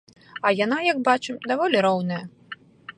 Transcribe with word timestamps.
А 0.47 0.51
яна, 0.59 0.79
як 0.91 0.97
бачым, 1.09 1.35
даволі 1.53 1.77
роўная. 1.89 2.23